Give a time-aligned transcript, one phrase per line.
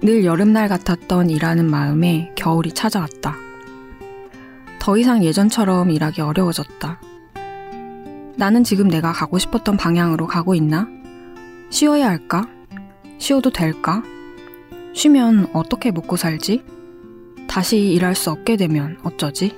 [0.00, 3.34] 늘 여름날 같았던 일하는 마음에 겨울이 찾아왔다.
[4.78, 7.00] 더 이상 예전처럼 일하기 어려워졌다.
[8.36, 10.86] 나는 지금 내가 가고 싶었던 방향으로 가고 있나?
[11.70, 12.48] 쉬어야 할까?
[13.18, 14.04] 쉬어도 될까?
[14.94, 16.62] 쉬면 어떻게 먹고 살지?
[17.48, 19.56] 다시 일할 수 없게 되면 어쩌지?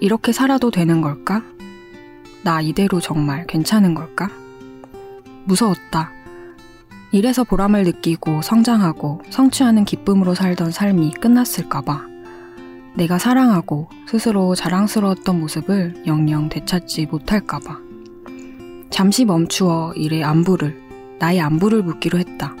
[0.00, 1.44] 이렇게 살아도 되는 걸까?
[2.42, 4.28] 나 이대로 정말 괜찮은 걸까?
[5.44, 6.10] 무서웠다.
[7.14, 12.08] 일에서 보람을 느끼고 성장하고 성취하는 기쁨으로 살던 삶이 끝났을까봐.
[12.96, 17.78] 내가 사랑하고 스스로 자랑스러웠던 모습을 영영 되찾지 못할까봐.
[18.90, 20.76] 잠시 멈추어 일의 안부를,
[21.20, 22.56] 나의 안부를 묻기로 했다.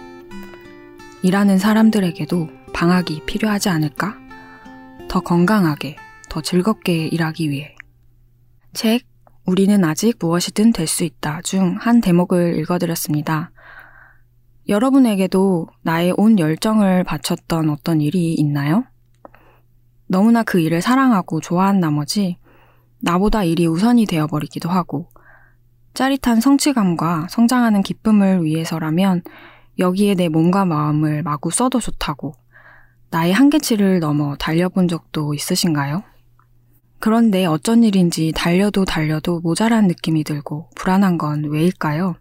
[1.22, 4.14] 일하는 사람들에게도 방학이 필요하지 않을까?
[5.08, 5.96] 더 건강하게,
[6.28, 7.74] 더 즐겁게 일하기 위해.
[8.72, 9.02] 책,
[9.46, 13.50] 우리는 아직 무엇이든 될 수 있다 중 한 대목을 읽어드렸습니다.
[14.66, 18.84] 여러분에게도 나의 온 열정을 바쳤던 어떤 일이 있나요?
[20.06, 22.38] 너무나 그 일을 사랑하고 좋아한 나머지
[23.00, 25.08] 나보다 일이 우선이 되어버리기도 하고
[25.92, 29.22] 짜릿한 성취감과 성장하는 기쁨을 위해서라면
[29.78, 32.32] 여기에 내 몸과 마음을 마구 써도 좋다고
[33.10, 36.02] 나의 한계치를 넘어 달려본 적도 있으신가요?
[37.00, 42.14] 그런데 어쩐 일인지 달려도 달려도 모자란 느낌이 들고 불안한 건 왜일까요?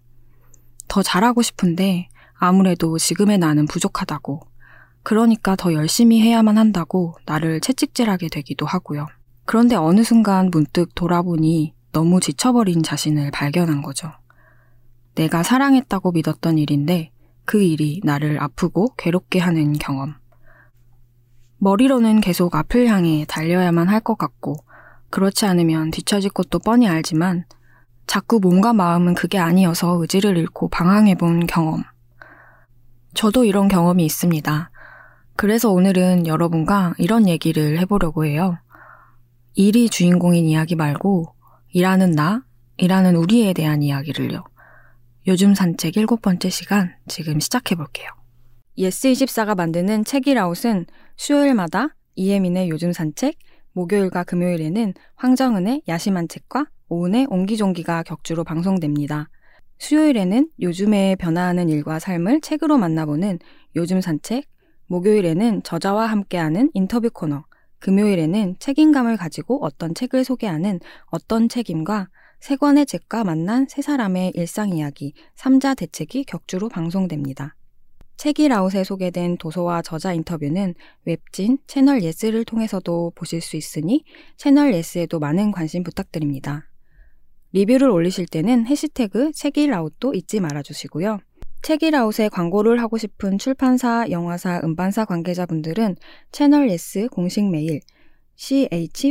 [0.89, 2.09] 더 잘하고 싶은데
[2.44, 4.41] 아무래도 지금의 나는 부족하다고.
[5.02, 9.08] 그러니까 더 열심히 해야만 한다고 나를 채찍질하게 되기도 하고요.
[9.45, 14.11] 그런데 어느 순간 문득 돌아보니 너무 지쳐버린 자신을 발견한 거죠.
[15.16, 17.11] 내가 사랑했다고 믿었던 일인데
[17.45, 20.16] 그 일이 나를 아프고 괴롭게 하는 경험.
[21.59, 24.58] 머리로는 계속 앞을 향해 달려야만 할 것 같고,
[25.11, 27.45] 그렇지 않으면 뒤처질 것도 뻔히 알지만,
[28.05, 31.83] 자꾸 몸과 마음은 그게 아니어서 의지를 잃고 방황해본 경험.
[33.14, 34.72] 저도 이런 경험이 있습니다.
[35.36, 38.58] 그래서 오늘은 여러분과 이런 얘기를 해보려고 해요.
[39.55, 41.33] 일이 주인공인 이야기 말고
[41.70, 42.43] 일하는 나,
[42.77, 44.43] 일하는 우리에 대한 이야기를요.
[45.27, 48.10] 요즘 산책 일곱 번째 시간 지금 시작해볼게요.
[48.77, 53.38] 예스24가 만드는 책읽아웃은 수요일마다 이혜민의 요즘 산책,
[53.73, 59.30] 목요일과 금요일에는 황정은의 야심한 책과 오은의 옹기종기가 격주로 방송됩니다.
[59.80, 63.39] 수요일에는 요즘에 변화하는 일과 삶을 책으로 만나보는
[63.76, 64.45] 요즘 산책,
[64.88, 67.44] 목요일에는 저자와 함께하는 인터뷰 코너,
[67.80, 72.08] 금요일에는 책임감을 가지고 어떤 책을 소개하는 어떤 책임과
[72.39, 77.56] 세 권의 책과 만난 세 사람의 일상 이야기, 삼자 대책이 격주로 방송됩니다.
[78.17, 80.76] 책읽아웃에 소개된 도서와 저자 인터뷰는
[81.06, 84.04] 웹진 채널 예스를 통해서도 보실 수 있으니
[84.38, 86.70] 채널 예스에도 많은 관심 부탁드립니다.
[87.53, 91.19] 리뷰를 올리실 때는 해시태그 책읽아웃도 잊지 말아주시고요.
[91.61, 95.95] 책읽아웃에 광고를 하고 싶은 출판사, 영화사, 음반사 관계자분들은
[96.31, 97.80] 채널 예스 공식 메일
[98.36, 99.08] chyes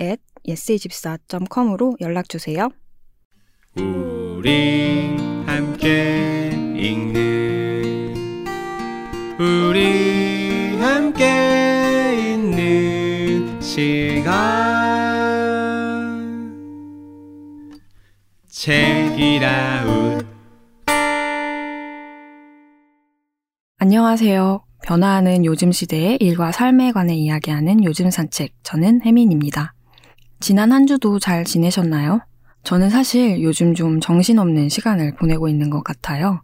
[0.00, 2.68] at yes24.com으로 연락주세요.
[3.76, 8.14] 우리 함께 읽는
[9.40, 14.63] 우리 함께 있는 시간
[19.24, 20.26] 책이라웃
[23.78, 24.62] 안녕하세요.
[24.82, 28.52] 변화하는 요즘 시대의 일과 삶에 관해 이야기하는 요즘 산책.
[28.62, 29.72] 저는 혜민입니다.
[30.40, 32.20] 지난 한 주도 잘 지내셨나요?
[32.64, 36.42] 저는 사실 요즘 좀 정신없는 시간을 보내고 있는 것 같아요.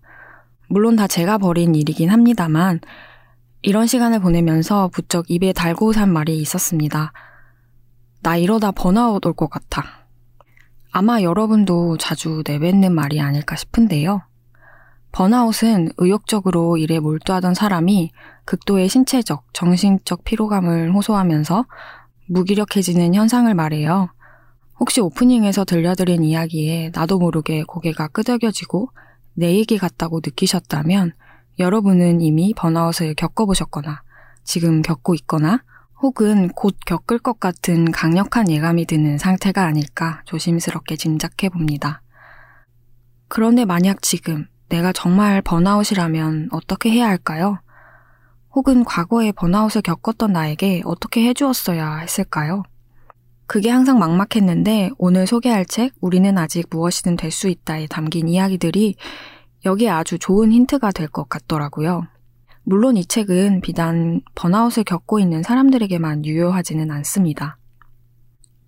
[0.69, 2.81] 물론 다 제가 벌인 일이긴 합니다만,
[3.61, 7.13] 이런 시간을 보내면서 부쩍 입에 달고 산 말이 있었습니다.
[8.23, 10.00] 나 이러다 번아웃 올 것 같아.
[10.93, 14.23] 아마 여러분도 자주 내뱉는 말이 아닐까 싶은데요.
[15.13, 18.11] 번아웃은 의욕적으로 일에 몰두하던 사람이
[18.45, 21.65] 극도의 신체적, 정신적 피로감을 호소하면서
[22.29, 24.09] 무기력해지는 현상을 말해요.
[24.79, 28.91] 혹시 오프닝에서 들려드린 이야기에 나도 모르게 고개가 끄덕여지고
[29.35, 31.13] 내 얘기 같다고 느끼셨다면
[31.59, 34.03] 여러분은 이미 번아웃을 겪어보셨거나
[34.45, 35.63] 지금 겪고 있거나
[36.03, 42.03] 혹은 곧 겪을 것 같은 강력한 예감이 드는 상태가 아닐까 조심스럽게 짐작해 봅니다.
[43.29, 47.59] 그런데 만약 지금 내가 정말 번아웃이라면 어떻게 해야 할까요?
[48.53, 52.63] 혹은 과거에 번아웃을 겪었던 나에게 어떻게 해주었어야 했을까요?
[53.47, 58.95] 그게 항상 막막했는데 오늘 소개할 책 우리는 아직 무엇이든 될 수 있다에 담긴 이야기들이
[59.65, 62.07] 여기에 아주 좋은 힌트가 될 것 같더라고요.
[62.71, 67.59] 물론 이 책은 비단 번아웃을 겪고 있는 사람들에게만 유효하지는 않습니다.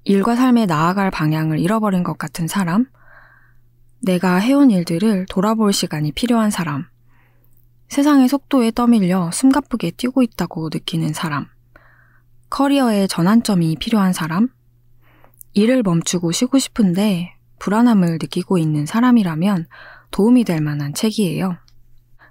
[0.03, 2.87] 일과 삶에 나아갈 방향을 잃어버린 것 같은 사람,
[4.01, 6.87] 내가 해온 일들을 돌아볼 시간이 필요한 사람,
[7.91, 11.47] 세상의 속도에 떠밀려 숨가쁘게 뛰고 있다고 느끼는 사람,
[12.51, 14.49] 커리어의 전환점이 필요한 사람,
[15.53, 19.69] 일을 멈추고 쉬고 싶은데 불안함을 느끼고 있는 사람이라면
[20.11, 21.62] 도움이 될 만한 책이에요.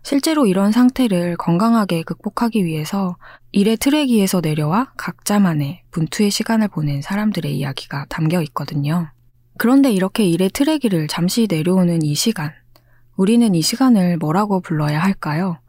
[0.03, 3.18] 실제로 이런 상태를 건강하게 극복하기 위해서
[3.51, 9.12] 일의 트랙위에서 내려와 각자만의 분투의 시간을 보낸 사람들의 이야기가 담겨 있거든요.
[9.57, 12.51] 그런데 이렇게 일의 트랙위를 잠시 내려오는 이 시간,
[13.15, 15.59] 우리는 이 시간을 뭐라고 불러야 할까요?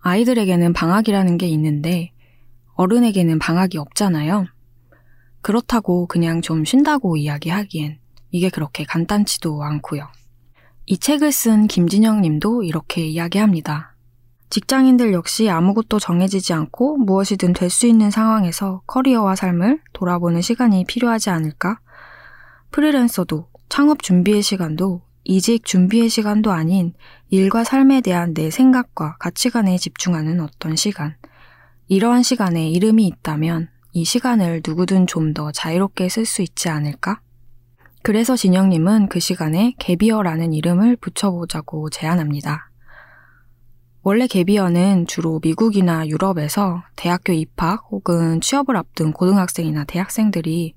[0.00, 2.10] 아이들에게는 방학이라는 게 있는데
[2.74, 4.46] 어른에게는 방학이 없잖아요.
[5.40, 7.98] 그렇다고 그냥 좀 쉰다고 이야기하기엔
[8.32, 10.08] 이게 그렇게 간단치도 않고요.
[10.86, 13.94] 이 책을 쓴 김진영 님도 이렇게 이야기합니다.
[14.50, 21.30] 직장인들 역시 아무것도 정해지지 않고 무엇이든 될 수 있는 상황에서 커리어와 삶을 돌아보는 시간이 필요하지
[21.30, 21.78] 않을까?
[22.70, 26.92] 프리랜서도 창업 준비의 시간도 이직 준비의 시간도 아닌
[27.30, 31.16] 일과 삶에 대한 내 생각과 가치관에 집중하는 어떤 시간.
[31.88, 37.20] 이러한 시간에 이름이 있다면 이 시간을 누구든 좀 더 자유롭게 쓸 수 있지 않을까?
[38.02, 42.68] 그래서 진영님은 그 시간에 개비어라는 이름을 붙여보자고 제안합니다.
[44.02, 50.74] 원래 개비어는 주로 미국이나 유럽에서 대학교 입학 혹은 취업을 앞둔 고등학생이나 대학생들이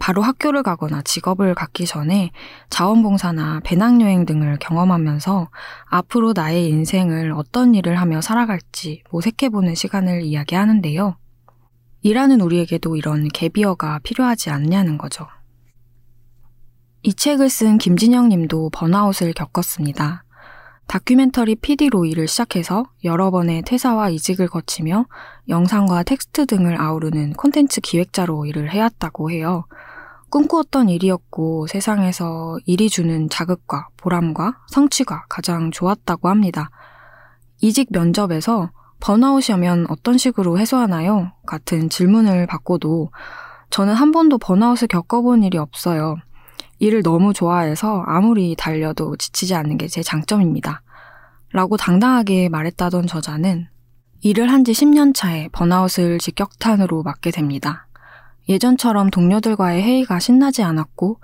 [0.00, 2.32] 바로 학교를 가거나 직업을 갖기 전에
[2.70, 5.50] 자원봉사나 배낭여행 등을 경험하면서
[5.86, 11.16] 앞으로 나의 인생을 어떤 일을 하며 살아갈지 모색해보는 시간을 이야기하는데요.
[12.02, 15.28] 일하는 우리에게도 이런 개비어가 필요하지 않냐는 거죠.
[17.02, 20.24] 이 책을 쓴 김진영 님도 번아웃을 겪었습니다.
[20.88, 25.06] 다큐멘터리 PD로 일을 시작해서 여러 번의 퇴사와 이직을 거치며
[25.48, 29.64] 영상과 텍스트 등을 아우르는 콘텐츠 기획자로 일을 해왔다고 해요.
[30.30, 36.70] 꿈꾸었던 일이었고 세상에서 일이 주는 자극과 보람과 성취가 가장 좋았다고 합니다.
[37.60, 38.70] 이직 면접에서
[39.00, 41.32] 번아웃이 면 어떤 식으로 해소하나요?
[41.46, 43.10] 같은 질문을 받고도
[43.70, 46.16] 저는 한 번도 번아웃을 겪어본 일이 없어요.
[46.78, 50.82] 일을 너무 좋아해서 아무리 달려도 지치지 않는 게 제 장점입니다.
[51.52, 53.68] 라고 당당하게 말했다던 저자는
[54.20, 57.86] 일을 한 지 10년 차에 번아웃을 직격탄으로 맞게 됩니다.
[58.48, 61.20] 예전처럼 동료들과의 회의가 신나지 않았고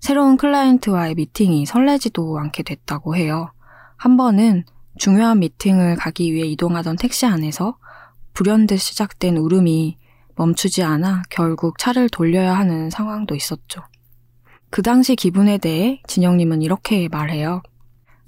[0.00, 3.52] 새로운 클라이언트와의 미팅이 설레지도 않게 됐다고 해요.
[3.96, 4.64] 한 번은
[4.96, 7.76] 중요한 미팅을 가기 위해 이동하던 택시 안에서
[8.34, 9.96] 불현듯 시작된 울음이
[10.36, 13.82] 멈추지 않아 결국 차를 돌려야 하는 상황도 있었죠.
[14.70, 17.62] 그 당시 기분에 대해 진영님은 이렇게 말해요.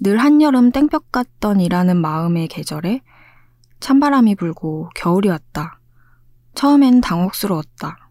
[0.03, 3.03] 늘 한여름 땡볕 같던 이라는 마음의 계절에
[3.81, 5.79] 찬바람이 불고 겨울이 왔다.
[6.55, 8.11] 처음엔 당혹스러웠다.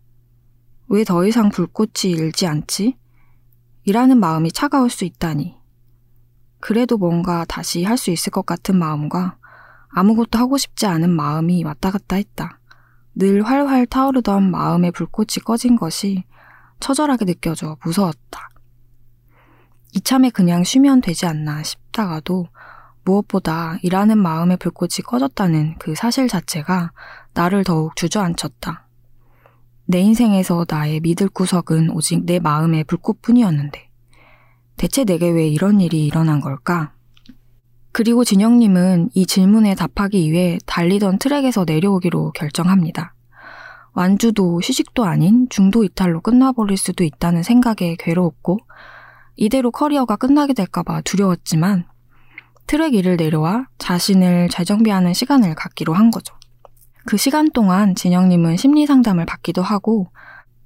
[0.89, 2.97] 왜 더 이상 불꽃이 일지 않지?
[3.85, 5.55] 이라는 마음이 차가울 수 있다니.
[6.59, 9.37] 그래도 뭔가 다시 할 수 있을 것 같은 마음과
[9.89, 12.59] 아무것도 하고 싶지 않은 마음이 왔다 갔다 했다.
[13.15, 16.23] 늘 활활 타오르던 마음의 불꽃이 꺼진 것이
[16.79, 18.49] 처절하게 느껴져 무서웠다.
[19.95, 22.47] 이참에 그냥 쉬면 되지 않나 싶다가도
[23.03, 26.91] 무엇보다 일하는 마음의 불꽃이 꺼졌다는 그 사실 자체가
[27.33, 28.87] 나를 더욱 주저앉혔다.
[29.85, 33.89] 내 인생에서 나의 믿을 구석은 오직 내 마음의 불꽃뿐이었는데
[34.77, 36.93] 대체 내게 왜 이런 일이 일어난 걸까?
[37.91, 43.15] 그리고 진영님은 이 질문에 답하기 위해 달리던 트랙에서 내려오기로 결정합니다.
[43.93, 48.59] 완주도 휴식도 아닌 중도 이탈로 끝나버릴 수도 있다는 생각에 괴로웠고
[49.35, 51.85] 이대로 커리어가 끝나게 될까봐 두려웠지만
[52.67, 56.35] 트랙 위를 내려와 자신을 재정비하는 시간을 갖기로 한 거죠.
[57.05, 60.11] 그 시간 동안 진영님은 심리 상담을 받기도 하고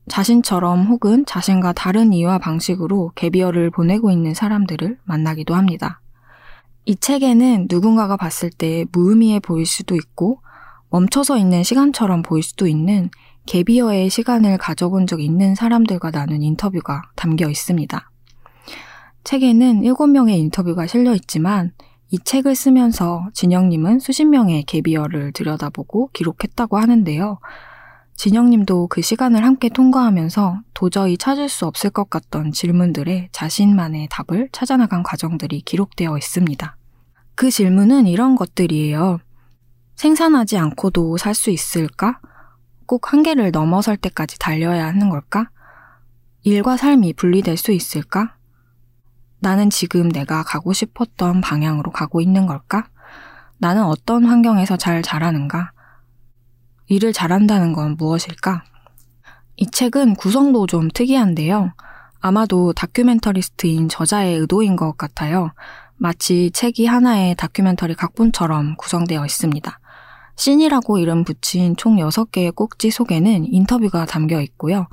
[0.10, 6.02] 자신처럼 혹은 자신과 다른 이유와 방식으로 개비어를 보내고 있는 사람들을 만나기도 합니다.
[6.86, 10.42] 이 책에는 누군가가 봤을 때 무의미해 보일 수도 있고
[10.94, 13.10] 멈춰서 있는 시간처럼 보일 수도 있는
[13.48, 18.12] 개비어의 시간을 가져본 적 있는 사람들과 나눈 인터뷰가 담겨 있습니다.
[19.24, 21.72] 책에는 7명의 인터뷰가 실려 있지만
[22.12, 27.40] 이 책을 쓰면서 진영님은 수십 명의 개비어를 들여다보고 기록했다고 하는데요.
[28.16, 35.02] 진영님도 그 시간을 함께 통과하면서 도저히 찾을 수 없을 것 같던 질문들에 자신만의 답을 찾아나간
[35.02, 36.78] 과정들이 기록되어 있습니다.
[37.34, 39.22] 그 질문은 이런 것들이에요.
[39.96, 42.20] 생산하지 않고도 살 수 있을까?
[42.86, 45.50] 꼭 한계를 넘어설 때까지 달려야 하는 걸까?
[46.44, 48.36] 일과 삶이 분리될 수 있을까?
[49.40, 52.88] 나는 지금 내가 가고 싶었던 방향으로 가고 있는 걸까?
[53.58, 55.72] 나는 어떤 환경에서 잘 자라는가?
[56.88, 58.64] 일을 잘한다는 건 무엇일까?
[59.56, 61.74] 이 책은 구성도 좀 특이한데요.
[62.20, 65.52] 아마도 다큐멘터리스트인 저자의 의도인 것 같아요.
[65.96, 69.80] 마치 책이 하나의 다큐멘터리 각본처럼 구성되어 있습니다.
[70.36, 74.88] 씬이라고 이름 붙인 총 6개의 꼭지 속에는 인터뷰가 담겨 있고요.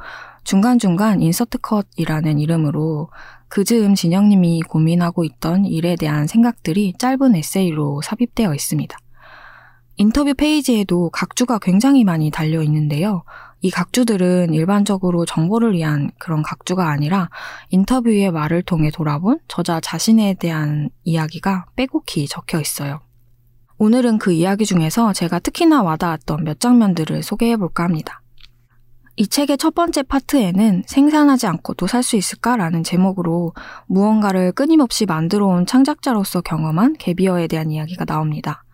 [0.44, 3.10] 중간중간 인서트 컷이라는 이름으로
[3.48, 8.96] 그 즈음 진영님이 고민하고 있던 일에 대한 생각들이 짧은 에세이로 삽입되어 있습니다.
[9.96, 13.22] 인터뷰 페이지에도 각주가 굉장히 많이 달려 있는데요.
[13.60, 17.28] 이 각주들은 일반적으로 정보를 위한 그런 각주가 아니라
[17.68, 23.00] 인터뷰의 말을 통해 돌아본 저자 자신에 대한 이야기가 빼곡히 적혀 있어요.
[23.82, 28.20] 오늘은 그 이야기 중에서 제가 특히나 와닿았던 몇 장면들을 소개해 볼까 합니다.
[29.16, 33.54] 이 책의 첫 번째 파트에는 생산하지 않고도 살 수 있을까라는 제목으로
[33.86, 38.64] 무언가를 끊임없이 만들어 온 창작자로서 경험한 개비어에 대한 이야기가 나옵니다.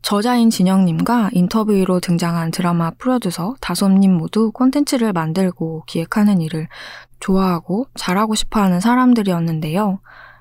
[0.00, 6.68] 저자인 진영님과 인터뷰로 등장한 드라마 프로듀서 다솜님 모두 콘텐츠를 만들고 기획하는 일을
[7.20, 10.00] 좋아하고 잘하고 싶어 하는 사람들이었는데요.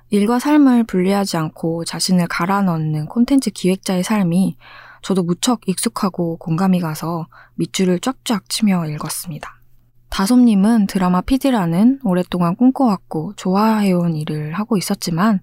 [0.09, 4.57] 일과 삶을 분리하지 않고 자신을 갈아 넣는 콘텐츠 기획자의 삶이
[5.01, 9.57] 저도 무척 익숙하고 공감이 가서 밑줄을 쫙쫙 치며 읽었습니다.
[10.09, 15.41] 다솜님은 드라마 PD라는 오랫동안 꿈꿔왔고 좋아해온 일을 하고 있었지만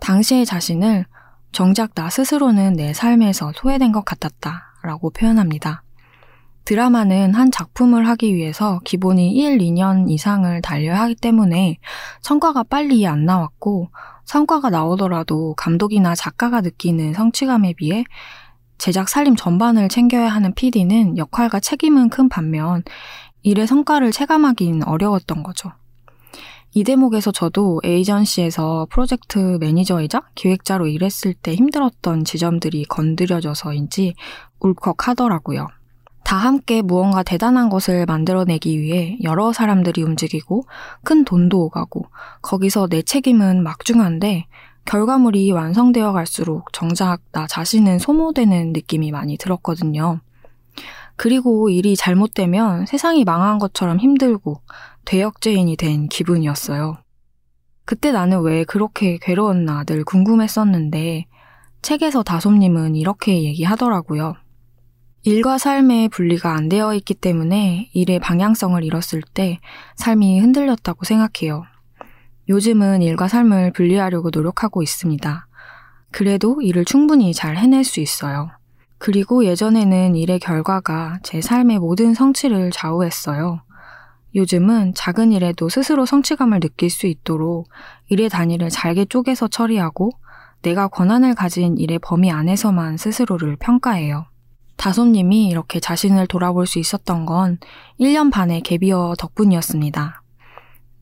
[0.00, 1.06] 당시의 자신을
[1.52, 5.82] 정작 나 스스로는 내 삶에서 소외된 것 같았다 라고 표현합니다.
[6.66, 11.78] 드라마는 한 작품을 하기 위해서 기본이 1, 2년 이상을 달려야 하기 때문에
[12.22, 13.90] 성과가 빨리 안 나왔고
[14.24, 18.04] 성과가 나오더라도 감독이나 작가가 느끼는 성취감에 비해
[18.78, 22.82] 제작 살림 전반을 챙겨야 하는 PD는 역할과 책임은 큰 반면
[23.44, 25.70] 일의 성과를 체감하긴 어려웠던 거죠.
[26.74, 34.14] 이 대목에서 저도 에이전시에서 프로젝트 매니저이자 기획자로 일했을 때 힘들었던 지점들이 건드려져서인지
[34.58, 35.68] 울컥하더라고요.
[36.26, 40.64] 다 함께 무언가 대단한 것을 만들어내기 위해 여러 사람들이 움직이고
[41.04, 42.06] 큰 돈도 오가고
[42.42, 44.46] 거기서 내 책임은 막중한데
[44.86, 50.18] 결과물이 완성되어 갈수록 정작 나 자신은 소모되는 느낌이 많이 들었거든요.
[51.14, 54.60] 그리고 일이 잘못되면 세상이 망한 것처럼 힘들고
[55.04, 56.96] 대역죄인이 된 기분이었어요.
[57.84, 61.26] 그때 나는 왜 그렇게 괴로웠나 늘 궁금했었는데
[61.82, 64.34] 책에서 다솜님은 이렇게 얘기하더라고요.
[65.28, 69.58] 일과 삶의 분리가 안 되어 있기 때문에 일의 방향성을 잃었을 때
[69.96, 71.64] 삶이 흔들렸다고 생각해요.
[72.48, 75.48] 요즘은 일과 삶을 분리하려고 노력하고 있습니다.
[76.12, 78.50] 그래도 일을 충분히 잘 해낼 수 있어요.
[78.98, 83.62] 그리고 예전에는 일의 결과가 제 삶의 모든 성취를 좌우했어요.
[84.36, 87.68] 요즘은 작은 일에도 스스로 성취감을 느낄 수 있도록
[88.06, 90.12] 일의 단위를 잘게 쪼개서 처리하고
[90.62, 94.26] 내가 권한을 가진 일의 범위 안에서만 스스로를 평가해요.
[94.76, 97.58] 다솜님이 이렇게 자신을 돌아볼 수 있었던 건
[97.98, 100.22] 1년 반의 gap year 덕분이었습니다.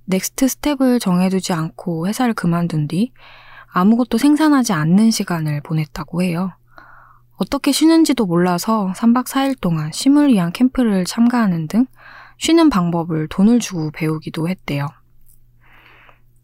[0.07, 3.13] next step을 정해두지 않고 회사를 그만둔 뒤
[3.73, 6.53] 아무것도 생산하지 않는 시간을 보냈다고 해요.
[7.37, 11.87] 어떻게 쉬는지도 몰라서 3박 4일 동안 쉼을 위한 캠프를 참가하는 등
[12.39, 14.87] 쉬는 방법을 돈을 주고 배우기도 했대요.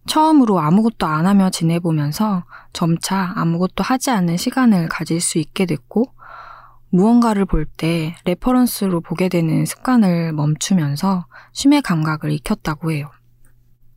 [0.06, 6.12] 처음으로 아무것도 안 하며 지내보면서 점차 아무것도 하지 않는 시간을 가질 수 있게 됐고
[6.90, 13.11] 무언가를 볼 때 reference로 보게 되는 습관을 멈추면서 쉼의 감각을 익혔다고 해요.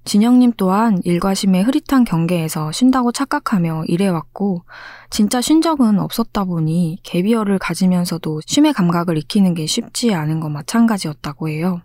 [0.06, 4.64] 진영님 또한 일과 쉼의 흐릿한 경계에서 쉰다고 착각하며 일해왔고
[5.10, 10.50] 진짜 쉰 적은 없었다 보니 gap year를 가지면서도 쉼의 감각을 익히는 게 쉽지 않은 것
[10.50, 11.82] 마찬가지였다고 해요.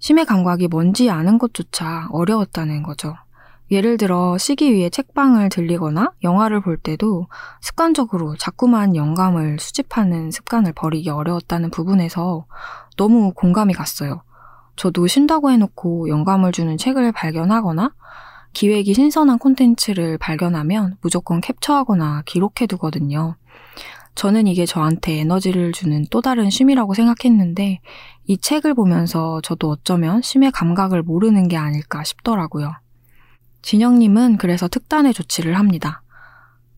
[0.00, 3.14] 쉼의 감각이 뭔지 아는 것조차 어려웠다는 거죠.
[3.70, 7.26] 예를 들어 쉬기 위해 책방을 들리거나 영화를 볼 때도
[7.60, 12.46] 습관적으로 자꾸만 영감을 수집하는 습관을 버리기 어려웠다는 부분에서
[12.96, 14.22] 너무 공감이 갔어요.
[14.76, 17.92] 저도 쉰다고 해놓고 영감을 주는 책을 발견하거나
[18.54, 23.36] 기획이 신선한 콘텐츠를 발견하면 무조건 캡처하거나 기록해두거든요.
[24.14, 27.80] 저는 이게 저한테 에너지를 주는 또 다른 쉼이라고 생각했는데
[28.26, 32.72] 이 책을 보면서 저도 어쩌면 쉼의 감각을 모르는 게 아닐까 싶더라고요.
[33.62, 36.02] 진영님은 그래서 특단의 조치를 합니다.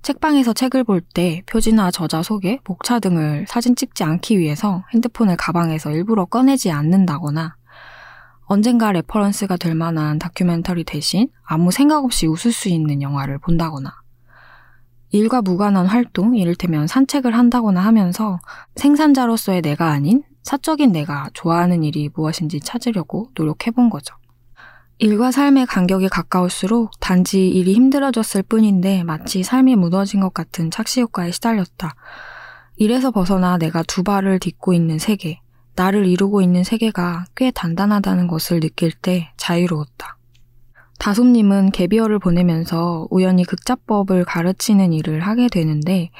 [0.02, 5.90] 책방에서 책을 볼 때 표지나 저자 소개, 목차 등을 사진 찍지 않기 위해서 핸드폰을 가방에서
[5.90, 7.56] 일부러 꺼내지 않는다거나
[8.44, 13.92] 언젠가 reference가 될 만한 다큐멘터리 대신 아무 생각 없이 웃을 수 있는 영화를 본다거나
[15.12, 18.38] 일과 무관한 활동, 이를테면 산책을 한다거나 하면서
[18.76, 24.14] 생산자로서의 내가 아닌 사적인 내가 좋아하는 일이 무엇인지 찾으려고 노력해 본 거죠.
[25.02, 31.30] 일과 삶의 간격이 가까울수록 단지 일이 힘들어졌을 뿐인데 마치 삶이 무너진 것 같은 착시 효과에
[31.30, 31.94] 시달렸다.
[32.76, 35.40] 일에서 벗어나 내가 두 발을 딛고 있는 세계,
[35.74, 40.18] 나를 이루고 있는 세계가 꽤 단단하다는 것을 느낄 때 자유로웠다.
[40.98, 46.10] 다솜님은 개비어를 보내면서 우연히 극자법을 가르치는 일을 하게 되는데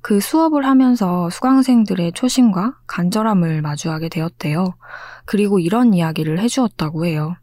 [0.00, 4.76] 그 수업을 하면서 수강생들의 초심과 간절함을 마주하게 되었대요.
[5.24, 7.34] 그리고 이런 이야기를 해주었다고 해요.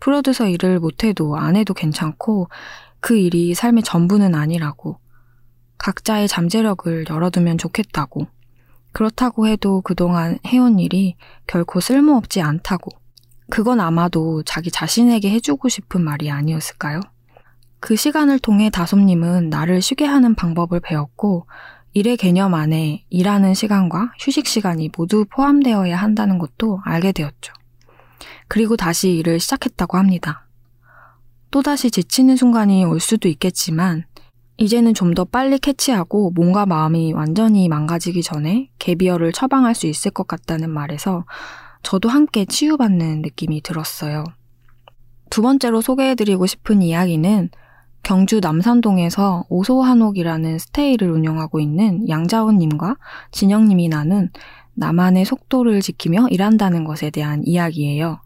[0.00, 2.48] 프로듀서 일을 못해도 안 해도 괜찮고
[3.00, 4.98] 그 일이 삶의 전부는 아니라고.
[5.78, 8.26] 각자의 잠재력을 열어두면 좋겠다고.
[8.92, 12.90] 그렇다고 해도 그동안 해온 일이 결코 쓸모없지 않다고.
[13.50, 17.00] 그건 아마도 자기 자신에게 해주고 싶은 말이 아니었을까요?
[17.78, 21.46] 그 시간을 통해 다솜님은 나를 쉬게 하는 방법을 배웠고,
[21.92, 27.52] 일의 개념 안에 일하는 시간과 휴식 시간이 모두 포함되어야 한다는 것도 알게 되었죠.
[28.48, 30.46] 그리고 다시 일을 시작했다고 합니다.
[31.50, 34.04] 또다시 지치는 순간이 올 수도 있겠지만,
[34.58, 40.26] 이제는 좀 더 빨리 캐치하고 몸과 마음이 완전히 망가지기 전에 개비어를 처방할 수 있을 것
[40.26, 41.24] 같다는 말에서
[41.82, 44.24] 저도 함께 치유받는 느낌이 들었어요.
[45.30, 47.50] 두 번째로 소개해드리고 싶은 이야기는
[48.02, 52.96] 경주 남산동에서 오소한옥이라는 스테이를 운영하고 있는 양자훈님과
[53.32, 54.30] 진영님이 나눈
[54.76, 58.20] 나만의 속도를 지키며 일한다는 것에 대한 이야기예요.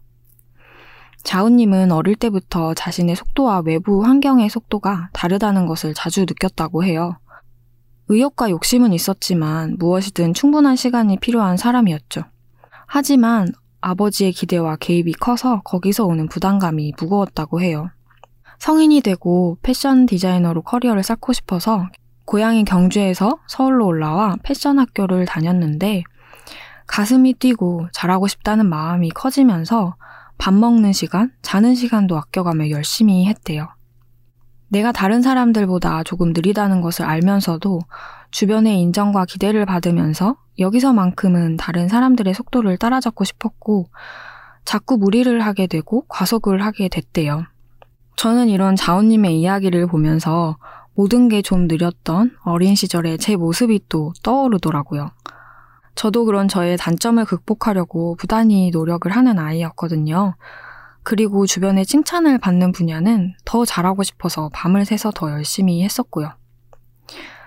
[1.23, 7.17] 자훈님은 어릴 때부터 자신의 속도와 외부 환경의 속도가 다르다는 것을 자주 느꼈다고 해요.
[8.07, 12.23] 의욕과 욕심은 있었지만 무엇이든 충분한 시간이 필요한 사람이었죠.
[12.87, 13.47] 하지만
[13.79, 17.89] 아버지의 기대와 개입이 커서 거기서 오는 부담감이 무거웠다고 해요.
[18.59, 21.87] 성인이 되고 패션 디자이너로 커리어를 쌓고 싶어서
[22.25, 26.03] 고향인 경주에서 서울로 올라와 패션 학교를 다녔는데
[26.91, 29.95] 가슴이 뛰고 잘하고 싶다는 마음이 커지면서
[30.37, 33.69] 밥 먹는 시간, 자는 시간도 아껴가며 열심히 했대요.
[34.67, 37.79] 내가 다른 사람들보다 조금 느리다는 것을 알면서도
[38.31, 43.87] 주변의 인정과 기대를 받으면서 여기서만큼은 다른 사람들의 속도를 따라잡고 싶었고
[44.65, 47.45] 자꾸 무리를 하게 되고 과속을 하게 됐대요.
[48.17, 50.57] 저는 이런 자원님의 이야기를 보면서
[50.93, 55.11] 모든 게 좀 느렸던 어린 시절의 제 모습이 또 떠오르더라고요.
[55.95, 60.35] 저도 그런 저의 단점을 극복하려고 부단히 노력을 하는 아이였거든요.
[61.03, 66.31] 그리고 주변의 칭찬을 받는 분야는 더 잘하고 싶어서 밤을 새서 더 열심히 했었고요.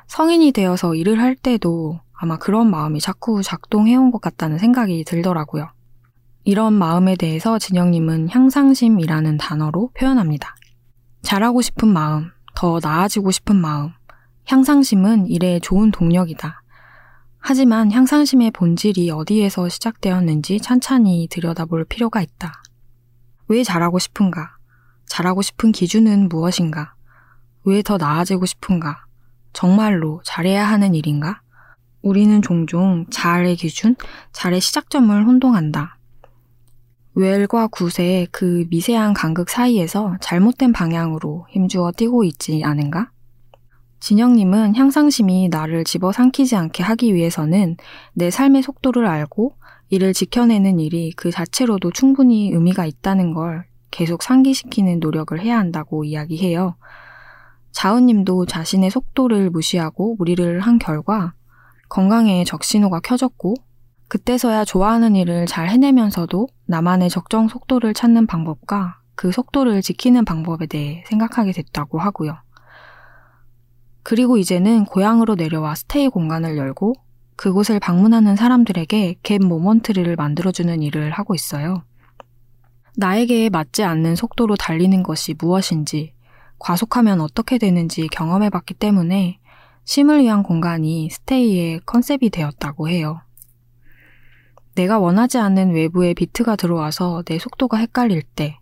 [0.06, 5.70] 성인이 되어서 일을 할 때도 아마 그런 마음이 자꾸 작동해온 것 같다는 생각이 들더라고요.
[6.44, 10.54] 이런 마음에 대해서 진영님은 향상심이라는 단어로 표현합니다.
[11.22, 13.90] 잘하고 싶은 마음, 더 나아지고 싶은 마음,
[14.46, 16.62] 향상심은 일에 좋은 동력이다.
[17.46, 22.62] 하지만 향상심의 본질이 어디에서 시작되었는지 찬찬히 들여다볼 필요가 있다.
[23.48, 24.56] 왜 잘하고 싶은가?
[25.04, 26.94] 잘하고 싶은 기준은 무엇인가?
[27.64, 29.04] 왜 더 나아지고 싶은가?
[29.52, 31.42] 정말로 잘해야 하는 일인가?
[32.00, 33.94] 우리는 종종 잘의 기준,
[34.32, 35.98] 잘의 시작점을 혼동한다.
[37.14, 43.10] 웰과 굿의 그 미세한 간극 사이에서 잘못된 방향으로 힘주어 뛰고 있지 않은가?
[44.04, 47.78] 진영님은 향상심이 나를 집어삼키지 않게 하기 위해서는
[48.12, 49.56] 내 삶의 속도를 알고
[49.88, 56.76] 이를 지켜내는 일이 그 자체로도 충분히 의미가 있다는 걸 계속 상기시키는 노력을 해야 한다고 이야기해요.
[57.72, 61.32] 자은님도 자신의 속도를 무시하고 무리를 한 결과
[61.88, 63.54] 건강에 적신호가 켜졌고
[64.08, 71.04] 그때서야 좋아하는 일을 잘 해내면서도 나만의 적정 속도를 찾는 방법과 그 속도를 지키는 방법에 대해
[71.06, 72.43] 생각하게 됐다고 하고요.
[74.04, 76.92] 그리고 이제는 고향으로 내려와 스테이 공간을 열고
[77.36, 81.82] 그곳을 방문하는 사람들에게 갭 모먼트를 만들어주는 일을 하고 있어요.
[82.96, 86.12] 나에게 맞지 않는 속도로 달리는 것이 무엇인지,
[86.58, 89.40] 과속하면 어떻게 되는지 경험해 봤기 때문에
[89.84, 93.20] 심을 위한 공간이 스테이의 컨셉이 되었다고 해요.
[94.74, 98.58] 내가 원하지 않는 외부의 비트가 들어와서 내 속도가 헷갈릴 때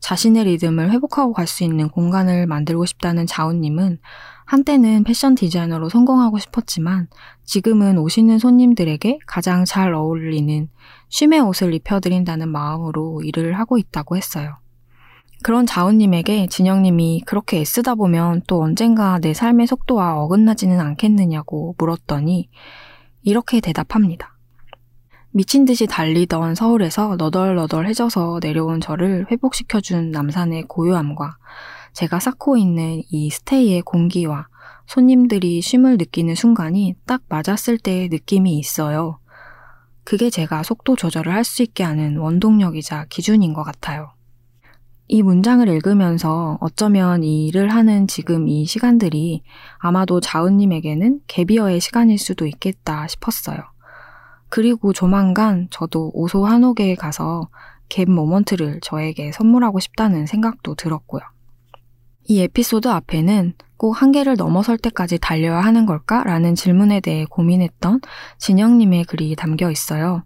[0.00, 3.98] 자신의 리듬을 회복하고 갈 수 있는 공간을 만들고 싶다는 자운님은
[4.46, 7.08] 한때는 패션 디자이너로 성공하고 싶었지만
[7.44, 10.68] 지금은 오시는 손님들에게 가장 잘 어울리는
[11.08, 14.56] 쉼의 옷을 입혀드린다는 마음으로 일을 하고 있다고 했어요.
[15.42, 22.48] 그런 자운님에게 진영님이 그렇게 애쓰다 보면 또 언젠가 내 삶의 속도와 어긋나지는 않겠느냐고 물었더니
[23.22, 24.36] 이렇게 대답합니다.
[25.32, 31.36] 미친 듯이 달리던 서울에서 너덜너덜해져서 내려온 저를 회복시켜준 남산의 고요함과
[31.96, 34.48] 제가 쌓고 있는 이 스테이의 공기와
[34.86, 39.18] 손님들이 쉼을 느끼는 순간이 딱 맞았을 때의 느낌이 있어요.
[40.04, 44.10] 그게 제가 속도 조절을 할 수 있게 하는 원동력이자 기준인 것 같아요.
[45.08, 49.42] 이 문장을 읽으면서 어쩌면 이 일을 하는 지금 이 시간들이
[49.78, 53.56] 아마도 자은님에게는 개비어의 시간일 수도 있겠다 싶었어요.
[54.50, 57.48] 그리고 조만간 저도 오소 한옥에 가서
[57.88, 61.22] 갭 모먼트를 저에게 선물하고 싶다는 생각도 들었고요.
[62.28, 66.24] 이 에피소드 앞에는 꼭 한계를 넘어설 때까지 달려야 하는 걸까?
[66.24, 68.00] 라는 질문에 대해 고민했던
[68.38, 70.24] 진영님의 글이 담겨 있어요.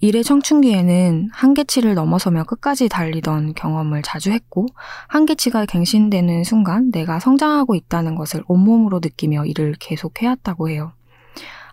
[0.00, 4.66] 일의 청춘기에는 한계치를 넘어서며 끝까지 달리던 경험을 자주 했고,
[5.08, 10.92] 한계치가 갱신되는 순간 내가 성장하고 있다는 것을 온몸으로 느끼며 일을 계속 해왔다고 해요.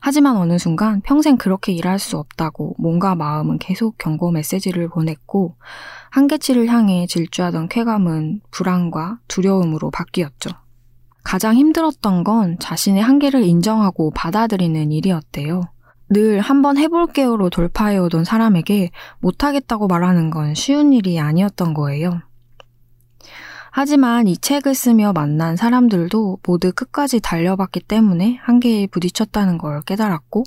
[0.01, 5.55] 하지만 어느 순간 평생 그렇게 일할 수 없다고 뭔가 마음은 계속 경고 메시지를 보냈고,
[6.09, 10.49] 한계치를 향해 질주하던 쾌감은 불안과 두려움으로 바뀌었죠.
[11.23, 15.61] 가장 힘들었던 건 자신의 한계를 인정하고 받아들이는 일이었대요.
[16.09, 22.21] 늘 한번 해볼게요로 돌파해오던 사람에게 못하겠다고 말하는 건 쉬운 일이 아니었던 거예요.
[23.71, 30.43] 하지만 이 책을 쓰며 만난 사람들도 모두 끝까지 달려봤기 때문에 한계에 부딪혔다는 걸 깨달았고,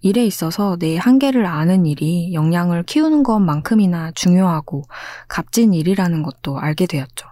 [0.00, 4.82] 일에 있어서 내 한계를 아는 일이 역량을 키우는 것만큼이나 중요하고
[5.28, 7.28] 값진 일이라는 것도 알게 되었죠.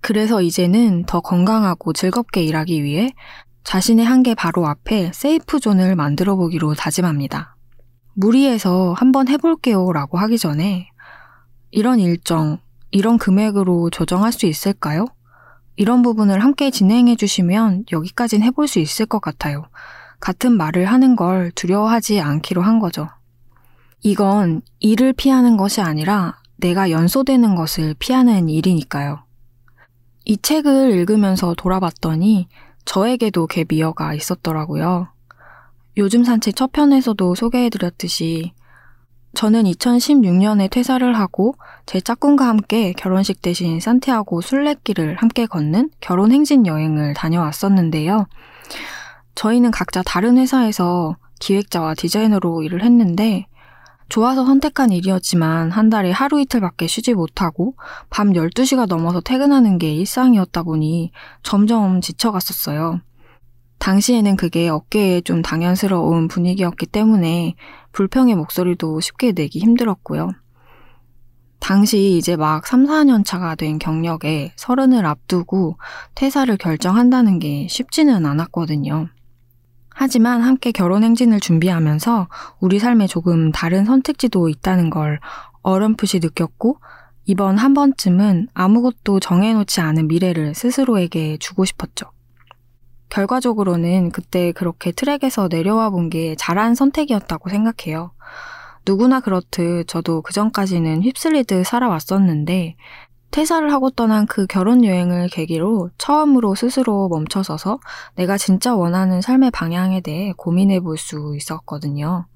[0.00, 3.12] 그래서 이제는 더 건강하고 즐겁게 일하기 위해
[3.64, 7.56] 자신의 한계 바로 앞에 세이프 존을 만들어 보기로 다짐합니다.
[8.14, 10.88] 무리해서 한번 해볼게요 라고 하기 전에
[11.72, 12.58] 이런 일정,
[12.96, 15.04] 이런 금액으로 조정할 수 있을까요?
[15.76, 19.66] 이런 부분을 함께 진행해 주시면 여기까진 해볼 수 있을 것 같아요.
[20.18, 23.10] 같은 말을 하는 걸 두려워하지 않기로 한 거죠.
[24.00, 29.22] 이건 일을 피하는 것이 아니라 내가 연소되는 것을 피하는 일이니까요.
[30.24, 32.48] 이 책을 읽으면서 돌아봤더니
[32.86, 35.08] 저에게도 개비어가 있었더라고요.
[35.98, 38.52] 요즘 산책 첫 편에서도 소개해드렸듯이
[39.36, 46.66] 저는 2016년에 퇴사를 하고 제 짝꿍과 함께 결혼식 대신 산티아고 순례길을 함께 걷는 결혼 행진
[46.66, 48.28] 여행을 다녀왔었는데요.
[49.34, 53.46] 저희는 각자 다른 회사에서 기획자와 디자이너로 일을 했는데
[54.08, 57.74] 좋아서 선택한 일이었지만 한 달에 하루 이틀밖에 쉬지 못하고
[58.08, 61.10] 밤 12시가 넘어서 퇴근하는 게 일상이었다 보니
[61.42, 63.00] 점점 지쳐갔었어요.
[63.78, 67.54] 당시에는 그게 어깨에 좀 당연스러운 분위기였기 때문에
[67.92, 70.30] 불평의 목소리도 쉽게 내기 힘들었고요.
[71.58, 75.78] 당시 이제 막 3, 4년 차가 된 경력에 서른을 앞두고
[76.14, 79.08] 퇴사를 결정한다는 게 쉽지는 않았거든요.
[79.98, 82.28] 하지만 함께 결혼 행진을 준비하면서
[82.60, 85.18] 우리 삶에 조금 다른 선택지도 있다는 걸
[85.62, 86.78] 어렴풋이 느꼈고
[87.24, 92.06] 이번 한 번쯤은 아무것도 정해놓지 않은 미래를 스스로에게 주고 싶었죠.
[93.08, 98.12] 결과적으로는 그때 그렇게 트랙에서 내려와 본 게 잘한 선택이었다고 생각해요.
[98.86, 102.76] 누구나 그렇듯 저도 그전까지는 휩쓸리듯 살아왔었는데
[103.32, 107.80] 퇴사를 하고 떠난 그 결혼 여행을 계기로 처음으로 스스로 멈춰서서
[108.14, 112.26] 내가 진짜 원하는 삶의 방향에 대해 고민해 볼 수 있었거든요.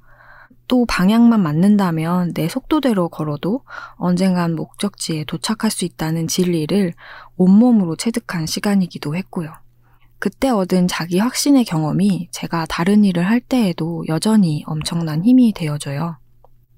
[0.68, 3.62] 또 방향만 맞는다면 내 속도대로 걸어도
[3.96, 6.92] 언젠간 목적지에 도착할 수 있다는 진리를
[7.36, 9.52] 온몸으로 체득한 시간이기도 했고요.
[10.20, 16.18] 그때 얻은 자기 확신의 경험이 제가 다른 일을 할 때에도 여전히 엄청난 힘이 되어줘요.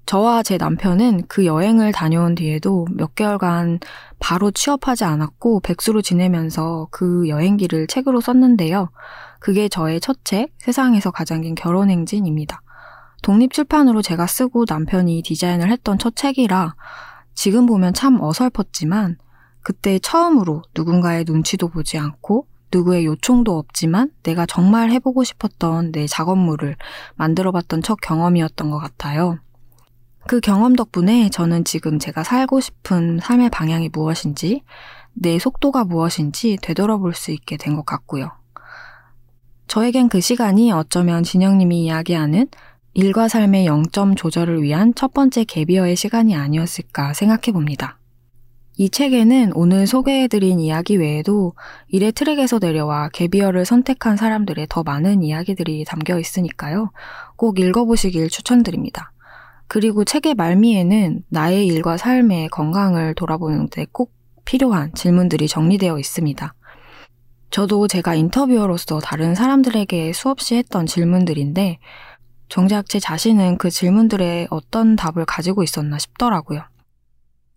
[0.05, 3.79] 저와 제 남편은 그 여행을 다녀온 뒤에도 몇 개월간
[4.19, 8.89] 바로 취업하지 않았고 백수로 지내면서 그 여행기를 책으로 썼는데요.
[9.39, 12.61] 그게 저의 첫 책, 세상에서 가장 긴 결혼 행진입니다.
[13.23, 16.75] 독립출판으로 제가 쓰고 남편이 디자인을 했던 첫 책이라
[17.33, 19.17] 지금 보면 참 어설펐지만
[19.61, 26.75] 그때 처음으로 누군가의 눈치도 보지 않고 누구의 요청도 없지만 내가 정말 해보고 싶었던 내 작업물을
[27.15, 29.37] 만들어봤던 첫 경험이었던 것 같아요.
[30.27, 34.63] 그 경험 덕분에 저는 지금 제가 살고 싶은 삶의 방향이 무엇인지,
[35.13, 38.31] 내 속도가 무엇인지 되돌아볼 수 있게 된 것 같고요.
[39.67, 42.47] 저에겐 그 시간이 어쩌면 진영님이 이야기하는
[42.93, 47.97] 일과 삶의 영점 조절을 위한 첫 번째 개비어의 시간이 아니었을까 생각해 봅니다.
[48.75, 51.53] 이 책에는 오늘 소개해드린 이야기 외에도
[51.89, 56.91] 일의 트랙에서 내려와 개비어를 선택한 사람들의 더 많은 이야기들이 담겨 있으니까요.
[57.35, 59.11] 꼭 읽어보시길 추천드립니다.
[59.67, 64.11] 그리고 책의 말미에는 나의 일과 삶의 건강을 돌아보는데 꼭
[64.43, 66.53] 필요한 질문들이 정리되어 있습니다.
[67.51, 71.77] 저도 제가 인터뷰어로서 다른 사람들에게 수없이 했던 질문들인데
[72.49, 76.63] 정작 제 자신은 그 질문들에 어떤 답을 가지고 있었나 싶더라고요.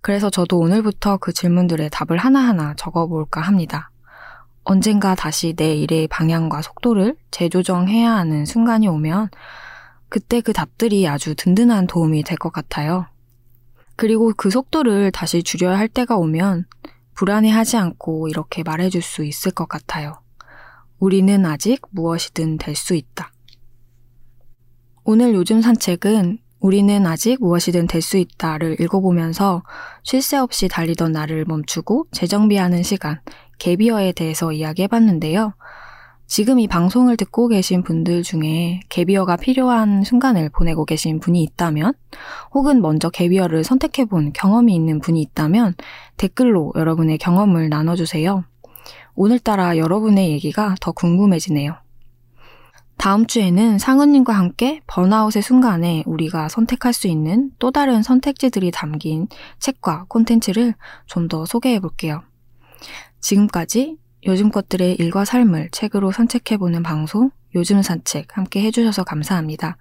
[0.06, 3.90] 그래서 저도 오늘부터 그 질문들의 답을 하나하나 적어볼까 합니다.
[4.62, 9.30] 언젠가 다시 내 일의 방향과 속도를 재조정해야 하는 순간이 오면
[10.08, 13.06] 그때 그 답들이 아주 든든한 도움이 될 것 같아요.
[13.96, 16.66] 그리고 그 속도를 다시 줄여야 할 때가 오면
[17.14, 20.22] 불안해하지 않고 이렇게 말해줄 수 있을 것 같아요.
[21.00, 23.32] 우리는 아직 무엇이든 될 수 있다.
[25.02, 29.62] 오늘 요즘 산책은 우리는 아직 무엇이든 될 수 있다를 읽어보면서
[30.02, 33.20] 쉴 새 없이 달리던 나를 멈추고 재정비하는 시간,
[33.58, 35.54] 개비어에 대해서 이야기해봤는데요.
[36.28, 41.92] 지금 이 방송을 듣고 계신 분들 중에 개비어가 필요한 순간을 보내고 계신 분이 있다면,
[42.52, 45.74] 혹은 먼저 개비어를 선택해본 경험이 있는 분이 있다면
[46.16, 48.44] 댓글로 여러분의 경험을 나눠주세요.
[49.14, 51.76] 오늘따라 여러분의 얘기가 더 궁금해지네요.
[53.06, 59.28] 다음 주에는 상은님과 함께 번아웃의 순간에 우리가 선택할 수 있는 또 다른 선택지들이 담긴
[59.60, 60.74] 책과 콘텐츠를
[61.06, 62.24] 좀 더 소개해 볼게요.
[63.20, 69.76] 지금까지 요즘 것들의 일과 삶을 책으로 산책해보는 방송 요즘 산책 함께 해주셔서 감사합니다.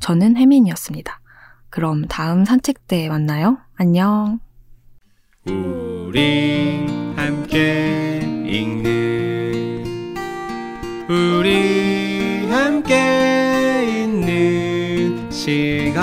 [0.00, 1.18] 저는 혜민이었습니다.
[1.70, 3.56] 그럼 다음 산책 때 만나요.
[3.76, 4.38] 안녕.
[5.46, 6.84] 우리
[7.16, 9.84] 함께 읽는
[11.08, 11.95] 우리
[12.56, 15.96] 함께 있는 시간.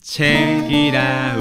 [0.00, 1.36] 책이라